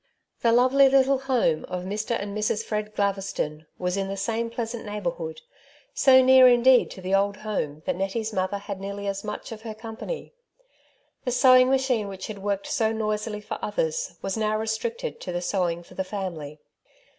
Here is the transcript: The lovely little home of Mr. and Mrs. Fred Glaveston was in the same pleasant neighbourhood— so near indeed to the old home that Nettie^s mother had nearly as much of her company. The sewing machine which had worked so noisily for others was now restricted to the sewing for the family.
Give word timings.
The 0.41 0.51
lovely 0.51 0.89
little 0.89 1.19
home 1.19 1.63
of 1.65 1.83
Mr. 1.83 2.19
and 2.19 2.35
Mrs. 2.35 2.63
Fred 2.65 2.95
Glaveston 2.95 3.67
was 3.77 3.97
in 3.97 4.07
the 4.07 4.17
same 4.17 4.49
pleasant 4.49 4.83
neighbourhood— 4.83 5.41
so 5.93 6.23
near 6.23 6.47
indeed 6.47 6.89
to 6.89 7.01
the 7.01 7.13
old 7.13 7.37
home 7.37 7.83
that 7.85 7.95
Nettie^s 7.95 8.33
mother 8.33 8.57
had 8.57 8.79
nearly 8.79 9.05
as 9.05 9.23
much 9.23 9.51
of 9.51 9.61
her 9.61 9.75
company. 9.75 10.33
The 11.23 11.31
sewing 11.31 11.69
machine 11.69 12.07
which 12.07 12.25
had 12.25 12.39
worked 12.39 12.65
so 12.65 12.91
noisily 12.91 13.41
for 13.41 13.59
others 13.61 14.15
was 14.23 14.35
now 14.35 14.57
restricted 14.57 15.21
to 15.21 15.31
the 15.31 15.39
sewing 15.39 15.83
for 15.83 15.93
the 15.93 16.03
family. 16.03 16.59